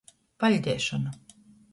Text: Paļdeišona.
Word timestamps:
Paļdeišona. 0.43 1.13